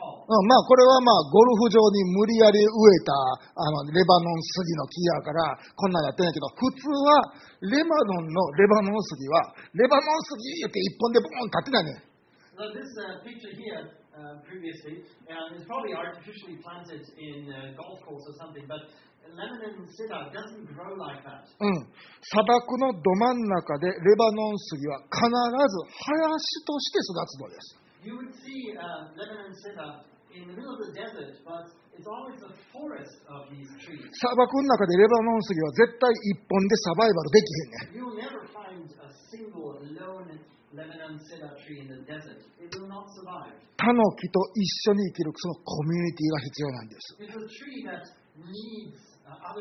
[0.02, 3.12] うん、まあこれはまあゴルフ場に無理やり植えた
[3.54, 12.02] あのレバノン杉の木やからこんなんやってないけど普通はレバノンのレバノン杉はレバノン杉って一本でボーン立てないね。
[21.60, 21.88] うん、
[22.20, 27.81] 砂漠のど真ん中でレバノン杉は必ず林として育つのです。
[28.02, 30.02] You would see uh, Lebanon cedar
[30.34, 34.02] in the middle of the desert, but it's always a forest of these trees.
[34.18, 37.94] 砂漠の中でレバノン杉は絶対一本でサバイバルできへんねん。
[37.94, 40.34] You will never find a single lone
[40.74, 42.42] Lebanon cedar tree in the desert.
[42.58, 43.54] It will not survive.
[43.78, 47.16] 他の木と一緒に生きるそのコミュニティが必要なんです。
[47.20, 48.02] It's a tree that
[48.50, 49.52] needs uh.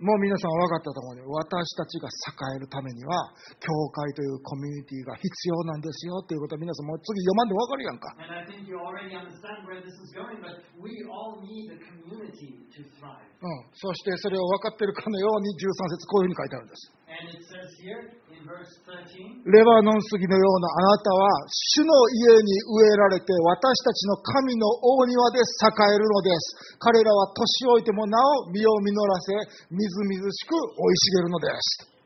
[0.00, 1.22] もう皆さん分かったと思うね。
[1.24, 8.12] 私たちが栄えるためには、教会というコミュニティが必要なんですよっていうことは皆さんもう次読まんで分かるやんか。
[13.36, 13.64] うん。
[13.72, 16.96] そしてそれを分かっているかのように13節こういうふうに書いてあるんです。
[17.06, 18.02] And it says here
[18.34, 26.76] in verse 13, レバノン杉のようなあなたは、主の家に植えられて、私たちの神の大庭で栄えるのです。
[26.82, 29.32] 彼らは年老いてもなお身を実らせ
[29.70, 31.96] みずみずしく生い茂るのです。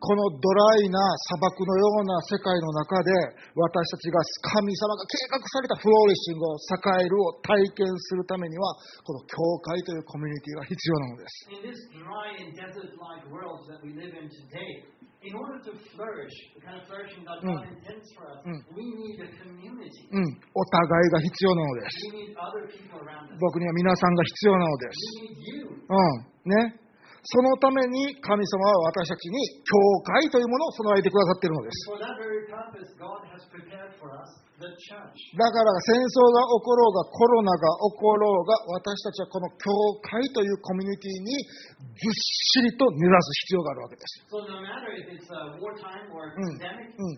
[0.00, 1.00] このドライな
[1.32, 3.12] 砂漠のような世界の中で
[3.56, 4.20] 私たちが
[4.52, 11.48] 神様が計画されたフローリシングを栄えるを体験するためにはこの教会というコミュニティが必要なのです。
[15.22, 17.76] In order to flourish, the kind of flourishing that God Mm.
[17.76, 18.56] intends for us, Mm.
[18.72, 20.08] we need a community.
[20.12, 21.96] うん、お互いが必要なのです。
[23.40, 24.96] 僕には皆さんが必要なのです。
[25.20, 25.86] We need you.
[25.88, 26.80] うん、ね。
[27.22, 29.76] そのために神様は私たちに教
[30.08, 31.84] 会というものを備えてくださっているのです。
[35.36, 39.72] だから戦争が起ころうがコロナが起ころうが私たちはこの教
[40.04, 41.32] 会というコミュニティに
[41.96, 44.20] ずっしりと根ざす必要があるわけです。
[44.28, 44.36] Uh,
[46.40, 46.56] Mm.
[46.56, 47.16] Mm.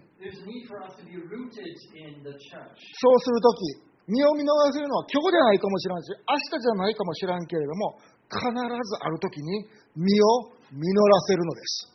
[2.98, 7.98] そうするとき、身を見逃せるのは今日ではないかもしれないし、明日じゃないかもしれんけれども、
[8.32, 11.92] 必ずあるときに実を実らせるのです。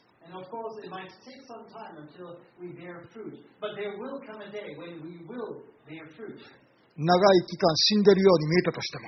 [6.98, 9.08] 長い期間死んでいるように見えたとしても、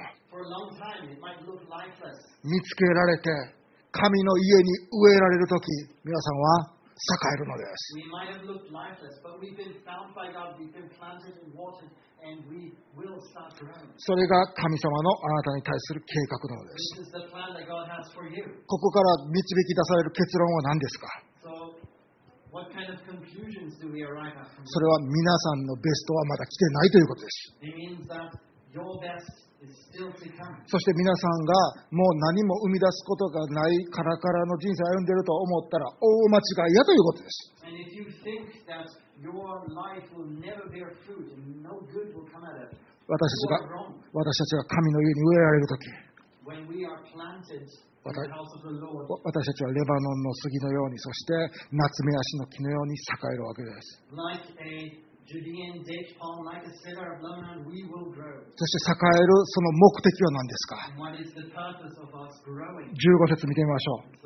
[2.44, 3.30] 見つけられて、
[3.92, 5.66] 神の家に植えられるとき、
[6.06, 7.96] 皆さんは、栄えるのです。
[14.04, 17.00] それが神様のあなたに対する計画なのです。
[18.68, 21.08] ここから導き出される結論は何ですか？
[24.66, 27.54] それは皆さんのベストはまだ来てないということです。
[29.60, 31.52] そして皆さんが
[31.92, 37.52] もう何も生み出すことがないから、からの人生を歩んでいると思ったら大間違いやということです。
[44.16, 45.92] 私たちが神の家に植えられるとき
[49.28, 51.34] 私たちはレバノンの杉のようにそして
[51.76, 52.98] 夏目足の木のように栄
[53.34, 54.04] えるわけです。
[58.58, 60.74] そして栄えるその目的は何ですか
[62.90, 64.02] ?15 節見てみましょ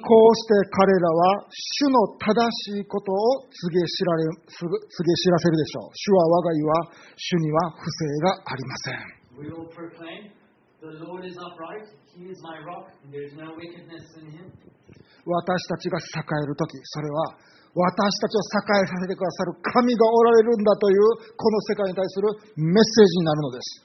[0.00, 2.40] こうして彼らは主の正
[2.72, 5.92] しいことを告げ知ら,れ告げ知らせるでしょう。
[5.92, 8.96] 主は我が家は主には不正がありません。
[15.28, 16.02] 私たちが栄
[16.42, 17.36] えるとき、それは
[17.74, 21.02] 私たちを栄えさせてくださる神がおられるんだという
[21.36, 23.84] この世界に対するメッセージになるのです。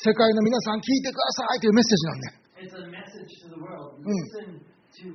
[0.00, 2.48] 世界の皆さん、聞いてくださいというメッセージなんで。
[4.08, 5.06] よ私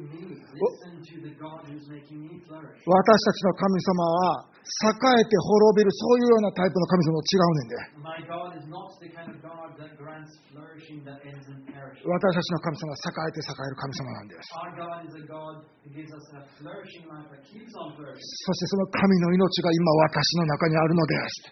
[3.20, 4.00] たちの神様
[4.32, 7.76] は栄えて滅びるそういうようなタイプの神様と違うねんで。
[12.08, 14.48] 私たちの神様は栄えて栄える神様なんです。
[18.24, 21.52] そしてその神の命が今私の中にあるのです。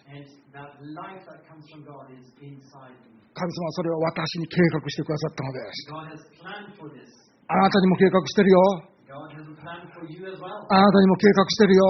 [3.32, 5.84] 神様はそれを私に計画してくださったのです。
[7.52, 8.56] あなたにも計画してるよ。
[9.12, 11.84] あなたにも計画してるよ。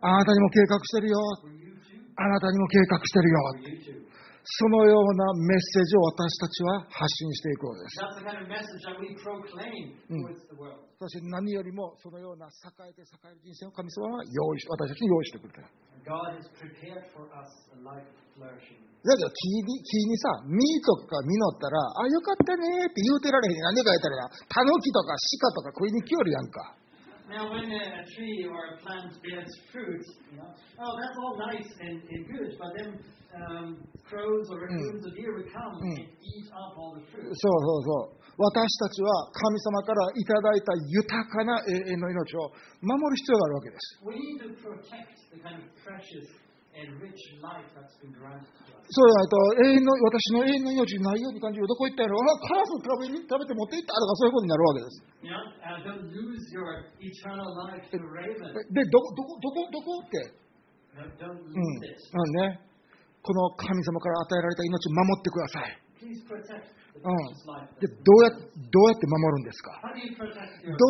[0.00, 1.20] あなたにも計画してるよ。
[2.16, 3.36] あなたにも計画してるよ。
[4.48, 7.98] そのようなメッセージを私たちは発信していくのです。
[11.00, 15.60] そして何よりもそのような栄えて栄える人生を神様は用意私たちに用意してくれた。
[16.06, 18.06] God has prepared for us a life
[18.38, 18.85] flourishing.
[19.06, 19.62] だけど木、
[20.18, 23.62] さ、実とか実ったら、あ、よかったねって言うてられへん。
[23.62, 26.74] 何でか言ったらや、タヌとか鹿とか食いに来よるやんか。
[37.34, 38.26] そうそうそう。
[38.38, 42.52] 私たちは神様からいただいた豊かな永遠の命を
[42.82, 43.98] 守る必要があるわけです。
[46.76, 46.84] そ
[49.00, 55.00] うやと永遠の、私の永遠の命ないように感じる、どこ行ったやろ、あカラス食べ,に食べて持って行ったと、そういうことになるわけです。
[58.76, 60.20] で、どこ、どこ、どこ,どこって、
[61.00, 61.08] うん、
[62.12, 62.20] な
[62.52, 62.60] んで、
[63.24, 65.72] この神様から与えられた命を守ってください。
[66.96, 67.12] うん、
[67.80, 68.40] でど,うやどう
[68.92, 69.80] やって守るんですか？
[69.82, 69.88] ど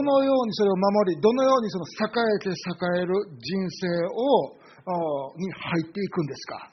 [0.03, 2.55] のようにそれを守り、どのようにその栄えて栄
[3.01, 4.59] える人生を。
[5.37, 6.71] に入っていくんですか？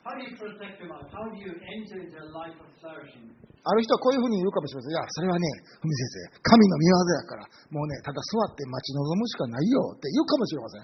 [3.64, 4.92] ある人はこういうふうに言うかもしれません。
[4.92, 5.48] いや、それはね、
[5.80, 10.84] ふみ先生、神の御業やから、もうね、ただ座って待ち望むしかないよって言うかもしれませ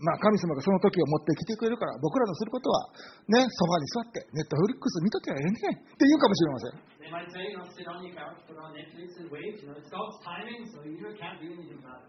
[0.00, 2.88] まあ、神様がその時を持ってきてくれるから、僕らのすることは、
[3.28, 6.96] ね、ソファに座って、ネットフリックス見とけばええねんって言うかもしれません。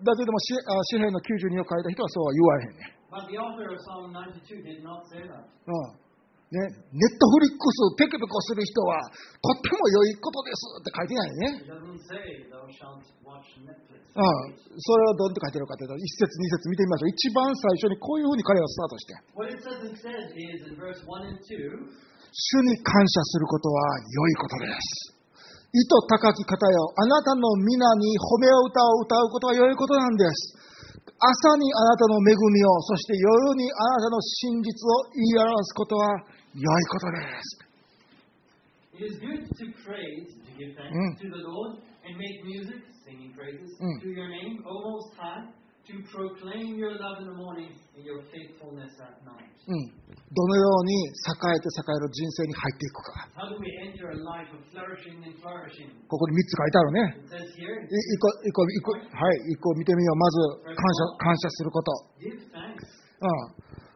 [0.07, 0.39] だけども、
[0.87, 2.97] 紙幣の92を書いた人はそうは言わへんねん。
[3.17, 5.49] But the author of Psalm 92 did not say that.
[5.65, 6.07] うん
[6.47, 9.03] ね、ネットフリックスペケペコする人は
[9.43, 11.67] とっても良いことですって書いてないね。
[12.07, 12.47] Say.
[12.47, 14.23] うん、
[14.79, 17.09] それはどうって書いてるかというと、一節、二節見てみましょう。
[17.11, 21.91] 一番最初にこういうふうに彼はスタートして、What it says instead is in verse 1 and 2,
[22.31, 25.19] 主に感謝することは良いことです。
[25.75, 30.55] 意図高き方よ、あなたの皆に褒め歌を歌うことは良いことなんです。
[31.19, 36.21] 朝にあなたの恵みを、そして夜にあなたの真実を言い表すことは
[36.53, 37.67] 良いことです。
[49.67, 53.27] うん、どのように栄えて栄える人生に入っていくか。
[56.07, 56.99] ここに3つ書いてあるね。
[57.87, 60.15] 1個,はい、個見てみよう。
[60.15, 61.91] まず感謝,感謝すること、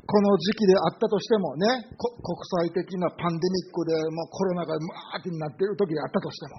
[0.08, 2.36] この時期であったとしてもね、国
[2.68, 6.56] 際的なパンデミックでもうコロナがマーってなっている時であったとしても。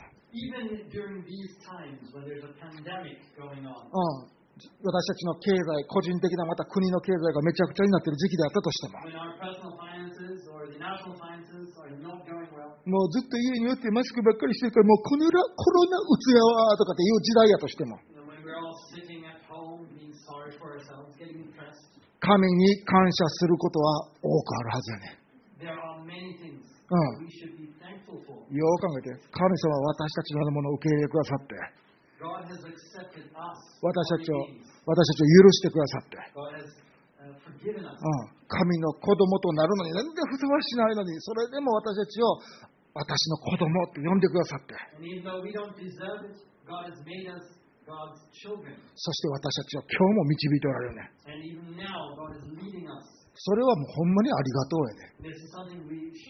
[3.92, 4.41] うん。
[4.82, 8.98] 私たちの経済、個人的なま国の経済がめちゃくちゃになっている時期であったとしても、
[12.82, 17.98] もうずっと家によってマスクばっかりしてるから、もうコ,ネラコロナうつやわとかっていう時代だとしても、
[22.18, 25.18] 神に感謝することは多くあるはずやね。
[26.92, 27.24] うん、
[28.56, 31.81] よう考えて、神様は私たちのものを受け入れくださって。
[33.82, 34.46] 私たちを、
[34.86, 36.16] 私たちを許してくださって。
[38.48, 42.38] 神の子供となるのに、なんでふさわしないのに、それでも私たちを、
[42.94, 44.74] 私の子供って呼んでくださって。
[48.94, 51.10] そして私たちは今日も導いておられるね。
[53.34, 55.12] それはもうほんまにありがとうやね。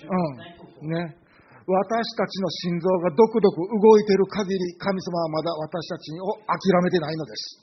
[0.09, 0.89] うん。
[0.89, 1.17] ね。
[1.63, 7.63] 私たちの心臓がドクドク動いている限り神様はまだ私たちを諦めてないのです。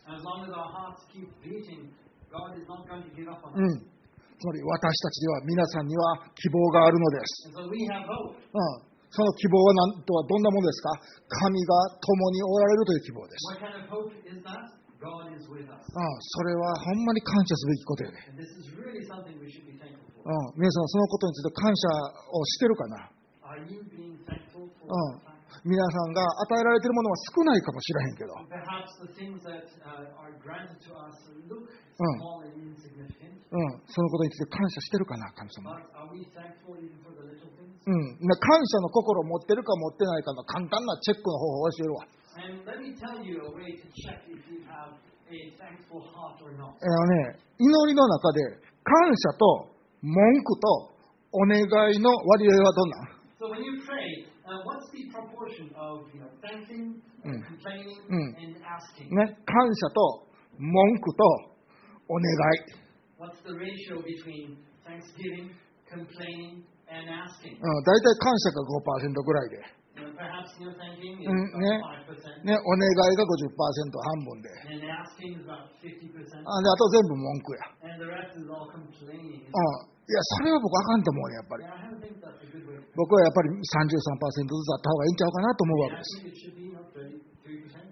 [4.40, 7.52] つまり私たちには皆さんには希望があるのです。
[7.52, 7.68] うん、
[9.12, 10.96] その希望は何とはどんなものですか？
[11.28, 13.52] 神が共におられるという希望です。
[15.00, 18.20] あそれはほんまに感謝すべきことよね。
[20.20, 21.88] うん、皆さん、そのことについて感謝
[22.32, 23.10] をしてるかな、
[25.66, 28.34] 皆さんが与えられているものは少ないかもしれんけど。
[33.50, 35.74] うん、そのことについて感謝してるかな、神様。
[37.82, 42.06] うん、感謝の心を持ってるか持ってないかの簡単なチェックの方法を教えるわ。
[42.06, 42.46] あ、
[47.58, 48.40] 祈りの中で
[48.86, 50.94] 感謝と文句と
[51.34, 54.10] お願いの割合はどんな So when you pray,
[54.44, 57.40] uh, what's the proportion of you know thanking, uh, Mm.
[57.48, 58.30] complaining, Mm.
[58.36, 59.08] and asking?
[59.16, 60.28] ね、感謝と
[60.60, 61.24] 文句と
[62.10, 62.76] お願い。
[63.16, 65.56] What's the ratio between thanksgiving,
[65.88, 67.56] complaining, and asking?
[67.56, 69.80] うん、大体感謝が5%ぐらいで。
[70.00, 71.80] Perhaps you know thanking is Mm, about yeah.
[72.12, 74.50] 5%, ね、お願いが50%半分で。
[74.68, 77.60] and asking is about 50%, あであと全部文句や。
[77.88, 79.48] and the rest is all complaining.
[79.48, 79.99] うん。
[80.10, 81.70] いや、それは僕あかんと思うね、やっぱり。
[82.98, 86.18] 僕はやっぱり33%ずつあった方がいいんちゃうかなと思うわけです。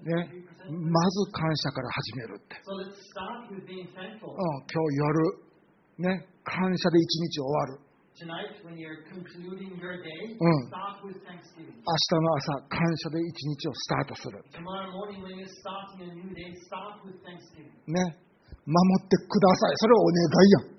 [0.01, 2.57] ね、まず感謝から始めるって。
[4.33, 7.85] うん、今日夜、ね、感謝で一日終わる。
[10.41, 14.41] うん、明日の朝、感謝で一日をスタートする。
[17.85, 18.17] ね、
[18.65, 18.73] 守
[19.05, 19.77] ってください。
[19.77, 20.76] それをお願いやん。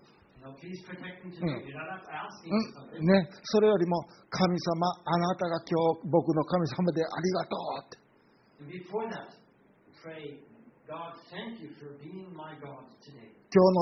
[3.00, 7.98] ね、それよりも神様、あなたが今日僕の神様でありがとう。
[13.48, 13.80] 今日の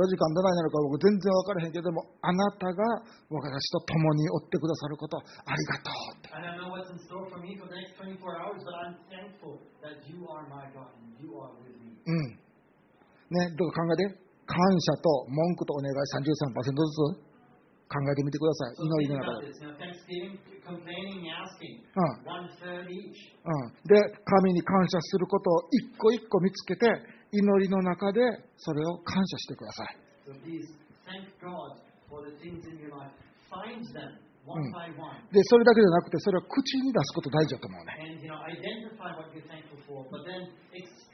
[0.00, 6.24] 24時間どないなのか僕全然分からへんけどもあなたが私と共におってくださることありがとう
[12.06, 12.38] うん。
[13.30, 13.56] ね。
[13.56, 14.23] どう考えて。
[14.46, 17.34] 感謝と文句とお願い33%ずつ
[17.88, 18.74] 考えてみてください。
[18.80, 19.52] 祈りの中で。
[23.84, 26.88] で、神に感謝することを一個一個見つけて、
[27.32, 28.20] 祈りの中で
[28.56, 29.96] それを感謝してください。
[35.32, 37.96] でそれだけじゃなくて、それを口に出すこと大事だと思うね。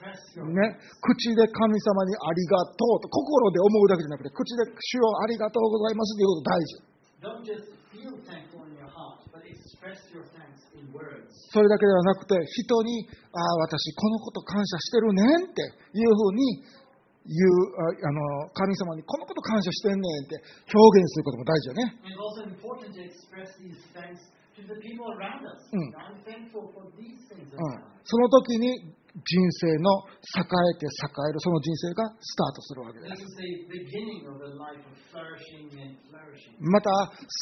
[0.00, 6.90] ね、口で神様にありがとうと心で思うだけじゃなくて口で主をありがとうございますということ大事。
[11.52, 15.60] それだけではなくて人にああ私このこと感謝してるねんって
[15.92, 16.64] いうふうに
[17.28, 20.40] 言うあの神様にこのこと感謝してんねんって
[20.72, 22.00] 表現することも大事よね。
[28.04, 33.26] その時に人生の栄えて栄えるその人生がスタートするわけです。
[36.62, 36.90] また、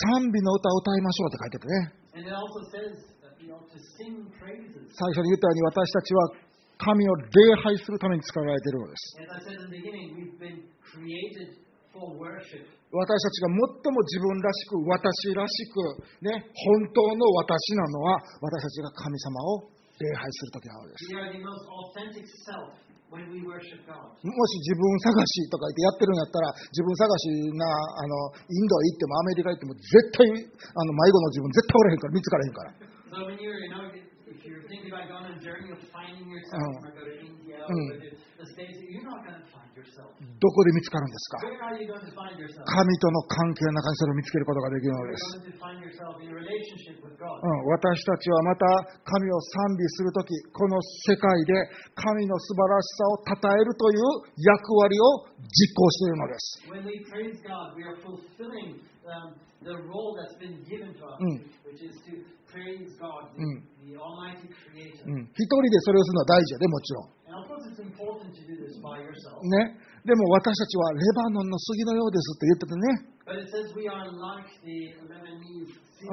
[0.08, 1.92] 賛美の歌を歌いましょうって書いてあるね。
[4.96, 6.32] 最初に言ったように私たちは
[6.78, 9.18] 神を礼拝するために使われているのです。
[12.88, 15.84] 私たちが最も自分らしく、私らしく、
[16.24, 21.10] ね、本当の私なのは私たちが神様を礼拝するときなのです。
[21.10, 21.18] も
[23.18, 28.12] し自分探しとか言ってやってるんやったら、自分探しな、あの、
[28.46, 32.72] インド行ってもアメリカ行っても絶対、あの、迷子の自分絶対おらへんから、見つからへんから。
[33.08, 33.68] So when you're, you
[40.38, 41.38] どこで見つかるんですか？
[42.64, 45.38] 神との関係の中にそれを見つけることができるのです。
[47.38, 48.66] うん、私たちはまた
[49.04, 51.54] 神を賛美するとき、この世界で
[51.94, 54.02] 神の素晴らしさを称えるという
[54.38, 56.62] 役割を実行しているのです。
[65.32, 67.18] 一人でそれをするのは大事やで、もちろん。
[70.04, 72.84] でも私たちはレバノンの杉のようですって言ってたね。
[75.98, 76.06] ね、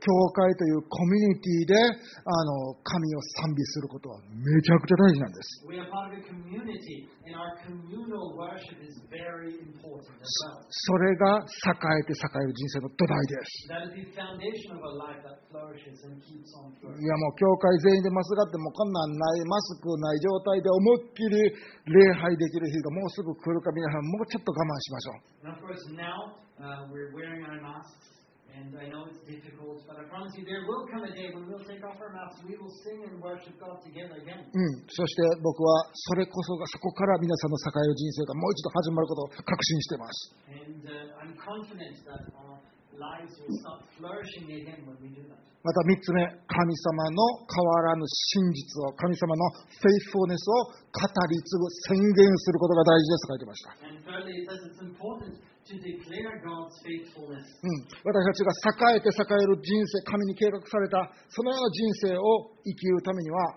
[0.00, 5.60] 教会というコミュニティであで神を賛美することはめちゃくちゃ大事なんです。
[10.24, 13.68] そ,れが栄えて栄える人生の土台です。
[16.96, 21.52] いやもう教会全員でマスがってもこんなんないマスクない状態で思いっきり
[21.92, 25.16] 礼拝できる日がもうすぐ来るか皆さんもうちょっと我慢しましょう。
[28.54, 31.50] And uh, I know it's difficult, but I promise you there will come a day when
[31.50, 32.38] we'll take off our masks.
[32.46, 34.46] We will sing and worship God together again.
[34.46, 40.36] うん、そして僕はそれこそがそこから皆さんの栄える人生がもう一度始まることを確信しています。
[40.54, 42.62] And uh, I'm confident that our
[42.94, 45.42] lives will start flourishing again when we do that.
[45.64, 53.72] また3つ目、神様の変わらぬ真実を、神様のフェイスフォーネスを語り継ぐ、宣言することが大事ですと書いてました。
[53.88, 55.40] And thirdly, it says it's important
[57.40, 63.56] うん、私たちが栄えて栄える人生、神に計画された、そのような人生を生きるためには、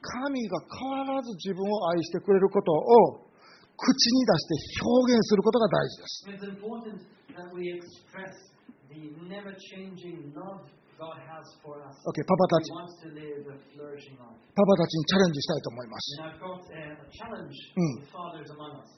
[0.00, 3.26] 神が変わらず自分を愛してくれることを
[3.74, 6.26] 口に出して表現することが大事です。
[12.26, 12.74] パパたち。
[14.50, 16.18] パパたちにチャレンジしたいと思います。
[17.78, 18.02] うん、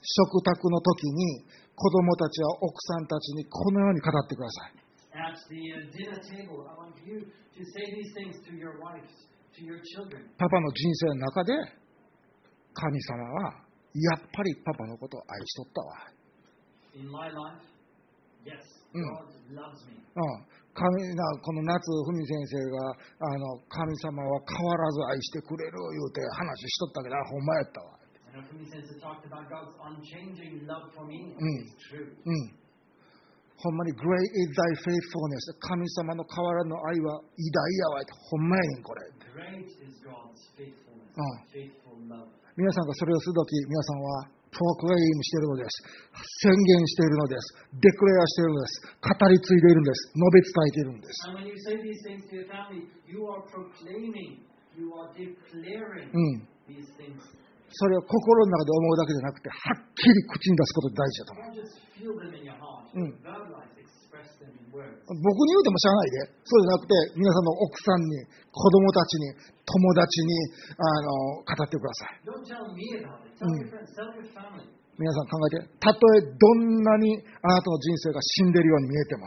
[0.01, 1.45] 食卓の時に
[1.77, 4.81] 子供たちは奥さんたちにこのように語ってください。
[10.37, 11.53] パパの人生の中で
[12.73, 13.61] 神様は
[13.93, 16.09] やっぱりパパのことを愛しとったわ。
[20.73, 27.99] 神なこの夏文先生があの神様は変わらず愛してくれる言うて話しとったけどあほんまやったわ。
[28.31, 28.39] Mm.
[31.61, 32.15] It's true.
[32.23, 32.55] うん。
[33.57, 39.01] ほんまに Great is thy faithfulness 神様の変わらぬ愛は偉大やわってほんまやねんこれ。
[39.35, 41.21] Great is God's faithfulness, Mm.
[41.51, 42.27] faithful love.
[42.55, 44.27] 皆さんがそれをするとき皆さんは
[44.61, 45.73] プロクレイムしているのです。
[46.45, 47.49] 宣言しているのです。
[47.81, 48.85] デクレアしているのです。
[49.01, 50.13] 語り継いでいるんです。
[50.13, 51.17] 述べ伝えているんです。
[56.13, 56.45] うん。
[57.73, 61.57] それを心の中で思うだけじゃなくて、はっきり口に出すことが大事だと思う。
[63.25, 63.80] Don't just
[64.71, 66.31] 僕に言うてもしゃあないで。
[66.47, 69.35] そうじゃなくて、皆さんの奥さんに、子供たちに、
[69.67, 70.31] 友達に、
[70.79, 72.23] あの、語ってください。
[73.41, 73.67] Mm.
[75.01, 79.25] 皆さん考えて、たとえどんなにあなたの人生が死んでるように見えても、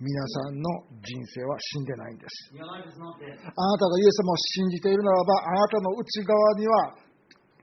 [0.00, 0.68] 皆さんの
[1.04, 2.50] 人生は死んでないんです。
[2.58, 6.96] あなたがイエス様を信じているならば、あなたの内側には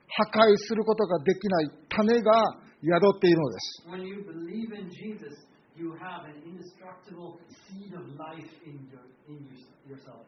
[0.08, 2.32] 破壊することができない種が
[2.86, 3.82] 宿っているのです。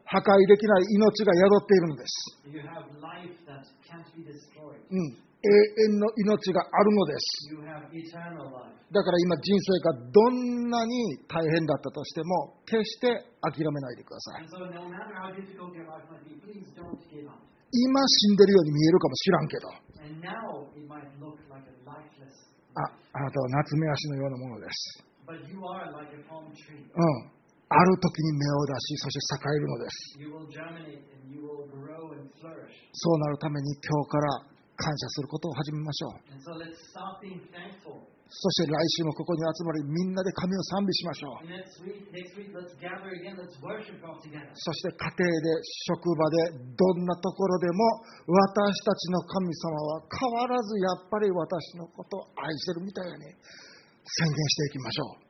[0.03, 2.11] 破壊できない命が宿っているのです。
[4.91, 5.47] うん、永
[5.87, 7.55] 遠の命があるのです。
[8.91, 14.47] だから今人生がどんなに大変だったとしても決して諦めないでください。
[17.71, 19.67] 今死んでるように見えるかもしらんけど。
[22.77, 25.03] あ,あなたは夏目足のようなものです。
[26.93, 27.31] うん、
[27.69, 30.17] ある時に芽を出し、そして栄えるのです。
[32.93, 34.41] そうなるために今日から
[34.77, 36.17] 感謝することを始めましょう。
[38.29, 41.47] そして来週もここに集まり、みんなで神を賛美しましょう。
[44.53, 45.47] そして家庭で、
[45.87, 53.31] 職場で、どんなところでも、私たちの神様は変わらずやっぱり私のことを愛してるみたいに
[54.07, 55.27] 宣言していきましょう。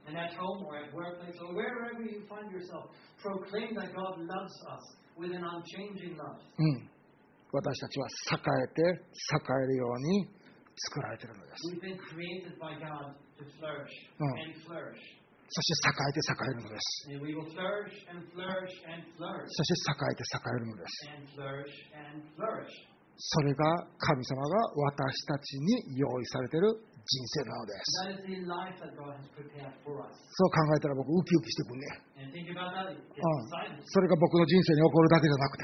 [6.57, 6.89] うん、
[7.51, 10.36] 私たちは栄えて栄えるように
[10.77, 11.57] 作られているのです。
[15.49, 17.07] そして栄えて栄えるのです。
[19.47, 21.07] そして栄えて栄えるのです。
[23.17, 26.77] それが神様が私たちに用意されている
[27.07, 27.71] 人生なので。
[30.27, 32.03] そう考えたら僕、ウキウキしてくるね。
[33.87, 35.63] それが僕の人生に起こるだけじゃなくて、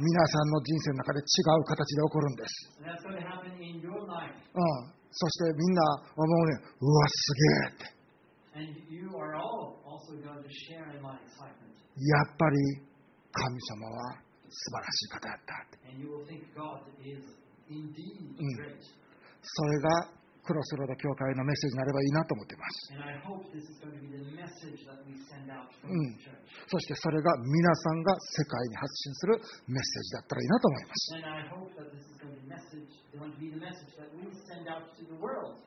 [0.00, 2.72] 皆さんの人生の中で違う形で起こるんです。
[5.12, 5.82] そしてみんな
[6.16, 7.96] 思うね、うわ、すげえ。
[11.96, 12.56] やっぱり
[13.32, 14.16] 神様は
[14.48, 15.52] 素晴らしい方だった。
[18.38, 19.07] うん、
[19.54, 20.18] それが
[20.48, 22.88] クロスロード教会のメッセージになればいいなと思っています。
[25.84, 26.16] うん、
[26.68, 29.36] そしてそれが皆さんが世界に発信する
[29.68, 31.12] メッセージだったらいいなと思います。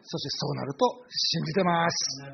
[0.01, 2.25] そしてそうなると信じてます。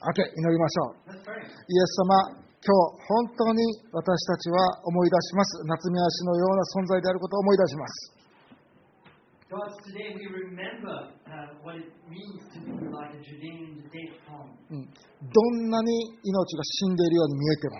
[0.00, 1.12] あけ、祈りましょう。
[1.12, 5.60] イエス様、今日本当に私たちは思い出します。
[5.66, 8.16] 夏見足のような存在であることを思い出します。
[15.22, 17.78] どんなに命が死んでいるように見えても、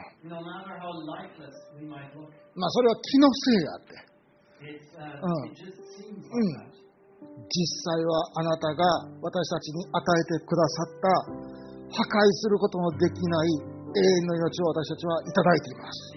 [2.55, 3.99] まあ、それは気のせいであって、
[7.51, 8.87] 実際はあなたが
[9.21, 11.11] 私たちに与えてくださった
[11.91, 13.51] 破壊することのできない
[13.91, 16.15] 永遠の命を私たちはいただいています。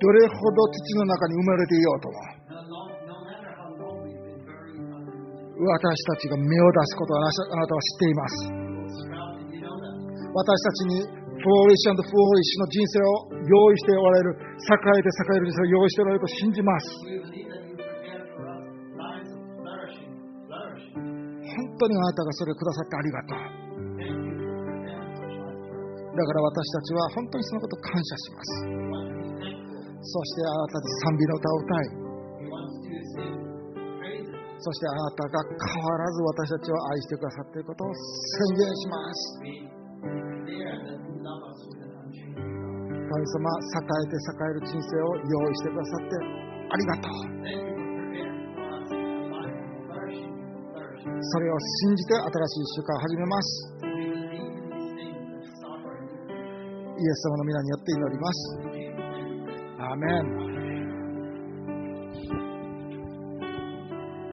[0.00, 2.16] どれほど土の中に生まれていようとも
[5.60, 8.48] 私たちが芽を出すことはあなたは知っています。
[10.32, 16.96] 私たちにフォーリッシュフォーリッシュの人生を用意しておられる栄えて栄える人生を用意しておられると信じます。
[21.44, 23.60] 本当にあなたがそれくださってありがとう。
[26.10, 28.48] だから私たちは本当にそのこと感謝します、
[30.02, 32.00] そしてあなたで賛美の歌を歌い、
[34.60, 39.40] そしてあなたが変わらず私たちを愛してくださっていることを宣言します。
[43.10, 46.16] 神様、栄えて栄える人生を用意してくださって
[46.70, 47.30] ありがとう。
[51.20, 53.80] それを信じて新しい週間を始めます。
[57.00, 58.69] イエス様の皆によって祈ります。
[59.90, 60.39] Amen.